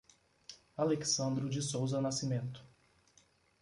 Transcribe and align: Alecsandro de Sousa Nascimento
Alecsandro 0.77 1.47
de 1.47 1.61
Sousa 1.61 2.01
Nascimento 2.01 2.65